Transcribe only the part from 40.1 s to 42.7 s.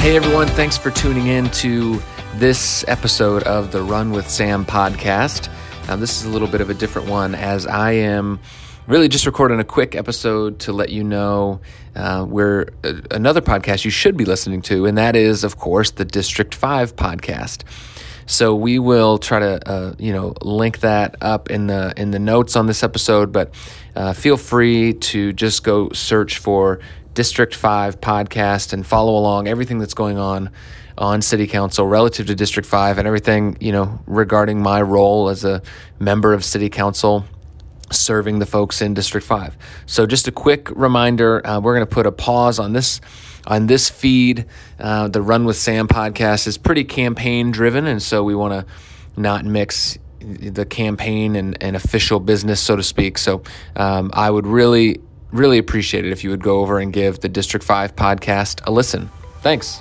a quick reminder, uh, we're going to put a pause